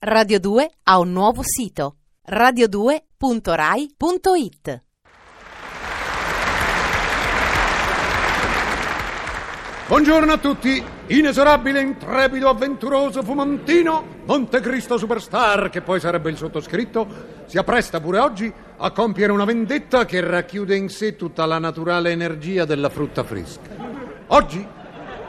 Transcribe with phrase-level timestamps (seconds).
[0.00, 1.96] Radio 2 ha un nuovo sito
[2.30, 4.82] radio2.rai.it
[9.88, 17.58] Buongiorno a tutti, inesorabile, intrepido, avventuroso, fumantino, Montecristo Superstar, che poi sarebbe il sottoscritto, si
[17.58, 22.64] appresta pure oggi a compiere una vendetta che racchiude in sé tutta la naturale energia
[22.64, 23.68] della frutta fresca.
[24.28, 24.64] Oggi,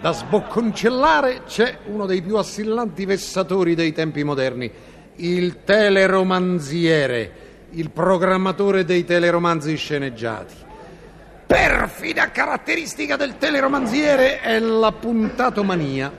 [0.00, 4.70] da sbocconcellare, c'è uno dei più assillanti vessatori dei tempi moderni,
[5.16, 7.32] il teleromanziere,
[7.70, 10.54] il programmatore dei teleromanzi sceneggiati.
[11.46, 16.12] Perfida caratteristica del teleromanziere è la puntatomania.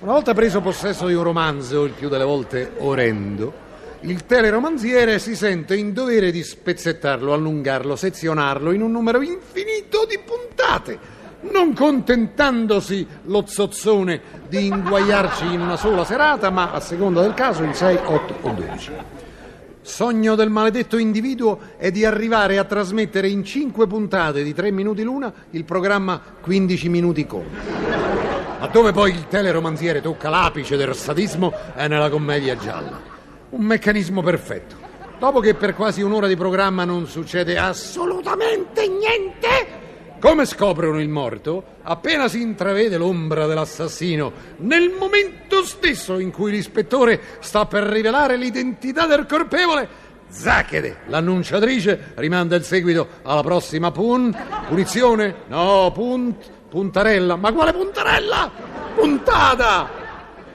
[0.00, 3.64] Una volta preso possesso di un romanzo, il più delle volte orrendo,
[4.00, 10.18] il teleromanziere si sente in dovere di spezzettarlo, allungarlo, sezionarlo in un numero infinito di
[10.24, 17.34] puntate, non contentandosi lo zozzone di inguaiarci in una sola serata, ma a seconda del
[17.34, 18.92] caso in 6, 8 o 12.
[19.82, 25.04] Sogno del maledetto individuo è di arrivare a trasmettere in cinque puntate di tre minuti
[25.04, 27.44] l'una il programma 15 minuti con.
[28.72, 33.00] Dove poi il teleromanziere tocca l'apice del sadismo è nella commedia gialla.
[33.50, 34.74] Un meccanismo perfetto.
[35.18, 39.85] Dopo che per quasi un'ora di programma non succede assolutamente niente,
[40.18, 47.20] come scoprono il morto, appena si intravede l'ombra dell'assassino, nel momento stesso in cui l'ispettore
[47.40, 54.36] sta per rivelare l'identità del colpevole, Zacchede, l'annunciatrice, rimanda il seguito alla prossima pun.
[54.68, 55.34] Punizione?
[55.46, 56.50] No, punt.
[56.68, 57.36] Puntarella.
[57.36, 58.50] Ma quale puntarella?
[58.94, 59.88] Puntata!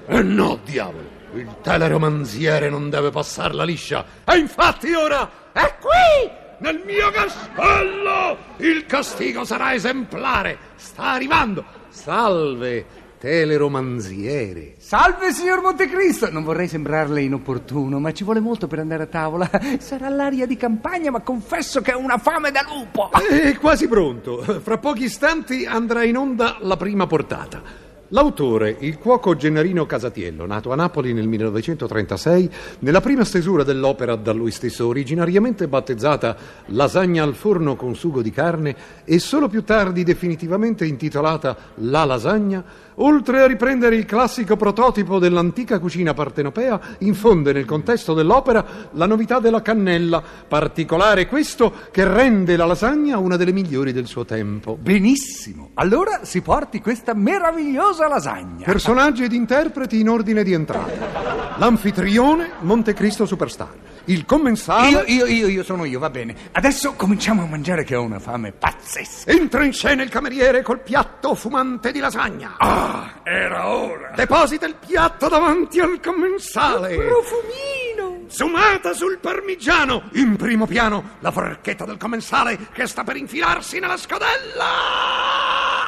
[0.05, 4.05] E no, diavolo, il teleromanziere non deve passarla liscia.
[4.25, 6.40] E infatti ora è qui!
[6.61, 8.37] Nel mio castello!
[8.57, 10.57] Il castigo sarà esemplare!
[10.75, 11.65] Sta arrivando!
[11.89, 12.85] Salve,
[13.17, 14.75] teleromanziere!
[14.77, 16.31] Salve, signor Montecristo!
[16.31, 19.49] Non vorrei sembrarle inopportuno, ma ci vuole molto per andare a tavola.
[19.79, 23.09] Sarà l'aria di campagna, ma confesso che ho una fame da lupo!
[23.11, 24.41] È quasi pronto.
[24.61, 27.89] Fra pochi istanti andrà in onda la prima portata.
[28.13, 32.49] L'autore, il cuoco Gennarino Casatiello, nato a Napoli nel 1936,
[32.79, 36.35] nella prima stesura dell'opera da lui stesso originariamente battezzata
[36.67, 42.61] Lasagna al forno con sugo di carne e solo più tardi definitivamente intitolata La lasagna,
[42.95, 49.39] oltre a riprendere il classico prototipo dell'antica cucina partenopea, infonde nel contesto dell'opera la novità
[49.39, 54.77] della cannella, particolare questo che rende la lasagna una delle migliori del suo tempo.
[54.77, 55.69] Benissimo!
[55.75, 58.65] Allora si porti questa meravigliosa lasagna.
[58.65, 61.55] Personaggi ed interpreti in ordine di entrata.
[61.57, 63.89] L'anfitrione Montecristo Superstar.
[64.05, 64.89] Il commensale.
[64.89, 66.35] Io, io, io, io sono io, va bene.
[66.51, 69.29] Adesso cominciamo a mangiare che ho una fame pazzesca.
[69.29, 72.55] Entra in scena il cameriere col piatto fumante di lasagna.
[72.57, 74.11] Ah, era ora.
[74.15, 76.95] Deposita il piatto davanti al commensale.
[76.95, 78.25] Profumino.
[78.27, 80.09] Sumata sul parmigiano.
[80.13, 84.65] In primo piano la forchetta del commensale che sta per infilarsi nella scodella.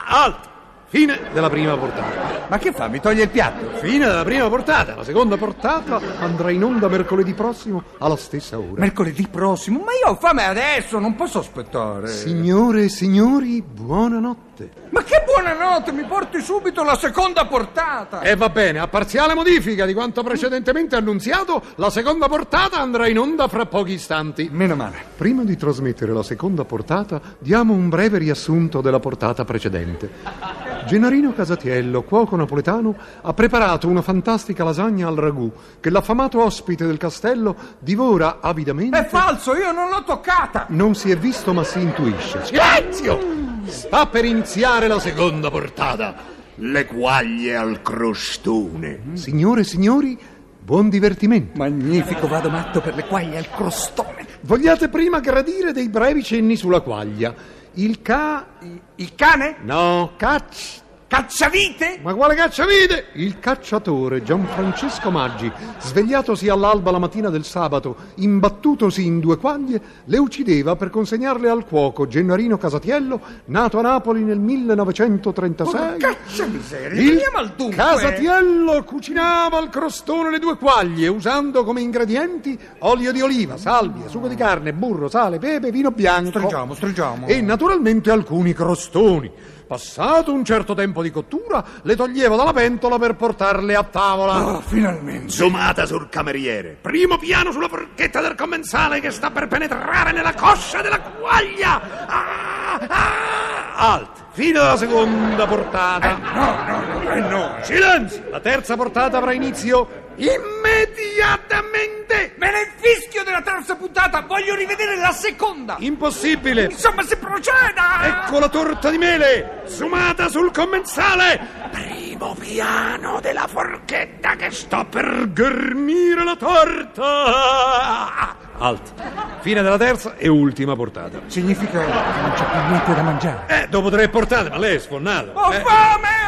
[0.05, 0.52] Alto.
[0.93, 2.45] Fine della prima portata.
[2.47, 2.87] Ma che fa?
[2.87, 3.77] Mi toglie il piatto?
[3.79, 4.93] Fine della prima portata.
[4.93, 8.75] La seconda portata andrà in onda mercoledì prossimo alla stessa ora.
[8.79, 9.79] Mercoledì prossimo?
[9.79, 12.09] Ma io ho fame adesso, non posso aspettare.
[12.09, 14.52] Signore e signori, buonanotte.
[14.89, 18.21] Ma che buonanotte, mi porti subito la seconda portata.
[18.21, 23.17] E va bene, a parziale modifica di quanto precedentemente annunziato, la seconda portata andrà in
[23.17, 24.49] onda fra pochi istanti.
[24.51, 24.97] Meno male.
[25.17, 30.61] Prima di trasmettere la seconda portata, diamo un breve riassunto della portata precedente.
[30.85, 36.97] Gennarino Casatiello, cuoco napoletano, ha preparato una fantastica lasagna al ragù che l'affamato ospite del
[36.97, 38.97] castello divora avidamente.
[38.97, 40.65] È falso, io non l'ho toccata.
[40.69, 42.43] Non si è visto ma si intuisce.
[42.45, 43.52] Silenzio!
[43.93, 46.15] Sta per iniziare la seconda portata.
[46.55, 49.01] Le quaglie al crostone.
[49.13, 50.17] Signore e signori,
[50.59, 51.59] buon divertimento.
[51.59, 54.25] Magnifico, vado matto per le quaglie al crostone.
[54.41, 57.35] Vogliate prima gradire dei brevi cenni sulla quaglia.
[57.73, 58.47] Il ca...
[58.95, 59.57] Il cane?
[59.61, 60.81] No, caccia...
[61.13, 61.99] Cacciavite?
[62.01, 63.09] Ma quale cacciavite?
[63.13, 70.17] Il cacciatore Gianfrancesco Maggi, svegliatosi all'alba la mattina del sabato, imbattutosi in due quaglie, le
[70.17, 75.79] uccideva per consegnarle al cuoco Gennarino Casatiello, nato a Napoli nel 1936.
[75.79, 77.75] Ma caccia miseria, Il veniamo al dunque.
[77.75, 84.27] Casatiello cucinava al crostone le due quaglie, usando come ingredienti olio di oliva, salvia, sugo
[84.27, 86.29] di carne, burro, sale, pepe, vino bianco.
[86.29, 87.27] Stringiamo, stringiamo.
[87.27, 89.31] E naturalmente alcuni crostoni.
[89.65, 94.33] Passato un certo tempo di cottura, le toglievo dalla pentola per portarle a tavola.
[94.33, 95.31] Ah, finalmente.
[95.31, 96.77] Zoomata sul cameriere.
[96.81, 101.81] Primo piano sulla forchetta del commensale che sta per penetrare nella coscia della quaglia.
[102.07, 104.21] Ah, ah, alt.
[104.31, 106.17] Fino alla seconda portata.
[106.17, 107.57] No, no, no, eh no.
[107.61, 108.23] Silenzio!
[108.31, 112.02] La terza portata avrà inizio immediatamente.
[112.37, 115.75] Me ne infischio della terza puntata, voglio rivedere la seconda.
[115.79, 116.65] Impossibile.
[116.65, 118.25] Insomma, si proceda.
[118.25, 121.39] Ecco la torta di mele, zoomata sul commensale.
[121.71, 128.35] Primo piano della forchetta che sta per ghermire la torta.
[128.57, 128.93] Alt.
[129.41, 131.21] Fine della terza e ultima portata.
[131.25, 133.43] Significa che non c'è più niente da mangiare.
[133.47, 135.31] Eh, dopo tre portate, ma lei è sfonnato.
[135.33, 135.61] Ho eh.
[135.61, 136.22] fame,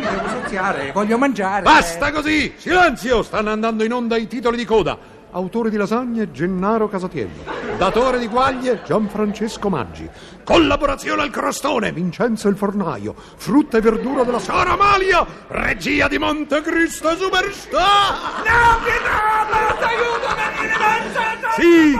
[0.00, 1.62] Devo saziare, voglio mangiare.
[1.62, 2.54] Basta così!
[2.56, 3.22] Silenzio!
[3.22, 5.20] Stanno andando in onda i titoli di coda.
[5.34, 7.44] Autore di lasagne Gennaro Casatiello.
[7.78, 10.08] Datore di guaglie Gianfrancesco Maggi.
[10.44, 13.14] Collaborazione al crostone Vincenzo il Fornaio.
[13.36, 15.26] Frutta e verdura della Sara Amalia.
[15.48, 18.12] Regia di Montecristo Superstar.
[18.44, 21.60] No, Pietro, aiuto, venire mangiato.
[21.60, 21.96] Sì.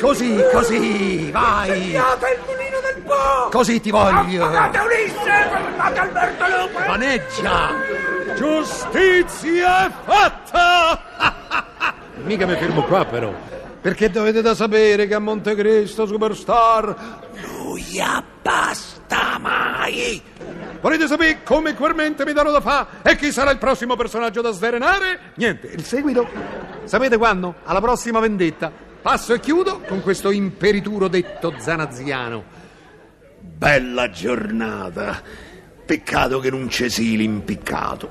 [0.00, 1.68] Così, così, vai.
[1.68, 2.40] Tagliate il
[3.08, 3.16] mulino del
[3.48, 3.48] Po.
[3.50, 4.44] Così ti voglio.
[4.44, 6.78] Affogate Ulisse, fermate Alberto Lupo.
[6.86, 7.70] Vaneggia.
[8.36, 11.02] Giustizia è fatta.
[12.24, 13.32] Mica mi fermo qua però.
[13.80, 17.26] Perché dovete da sapere che a Montecristo Superstar
[17.76, 18.00] gli
[18.42, 20.20] basta mai.
[20.80, 24.50] Volete sapere come quermente mi darò da fa e chi sarà il prossimo personaggio da
[24.50, 25.32] sverenare?
[25.34, 26.28] Niente, il seguito
[26.84, 27.56] sapete quando?
[27.64, 28.70] Alla prossima vendetta.
[29.00, 32.66] Passo e chiudo con questo imperituro detto zanaziano.
[33.56, 35.22] Bella giornata.
[35.84, 38.10] Peccato che non c'è sì l'impiccato.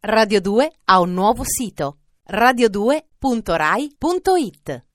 [0.00, 1.98] Radio 2 ha un nuovo sito
[2.30, 4.87] radio2.rai.it